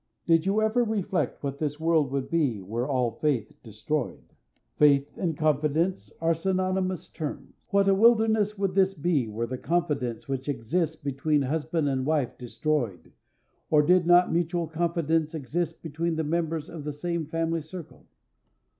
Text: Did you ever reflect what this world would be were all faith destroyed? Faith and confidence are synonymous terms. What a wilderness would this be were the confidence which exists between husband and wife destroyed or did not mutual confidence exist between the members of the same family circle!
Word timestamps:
Did 0.25 0.47
you 0.47 0.63
ever 0.63 0.83
reflect 0.83 1.43
what 1.43 1.59
this 1.59 1.79
world 1.79 2.09
would 2.09 2.27
be 2.27 2.59
were 2.59 2.87
all 2.89 3.11
faith 3.21 3.53
destroyed? 3.61 4.33
Faith 4.75 5.15
and 5.15 5.37
confidence 5.37 6.11
are 6.19 6.33
synonymous 6.33 7.07
terms. 7.07 7.67
What 7.69 7.87
a 7.87 7.93
wilderness 7.93 8.57
would 8.57 8.73
this 8.73 8.95
be 8.95 9.27
were 9.27 9.45
the 9.45 9.59
confidence 9.59 10.27
which 10.27 10.49
exists 10.49 10.95
between 10.95 11.43
husband 11.43 11.87
and 11.87 12.03
wife 12.03 12.35
destroyed 12.39 13.11
or 13.69 13.83
did 13.83 14.07
not 14.07 14.33
mutual 14.33 14.65
confidence 14.65 15.35
exist 15.35 15.83
between 15.83 16.15
the 16.15 16.23
members 16.23 16.67
of 16.67 16.83
the 16.83 16.93
same 16.93 17.27
family 17.27 17.61
circle! 17.61 18.07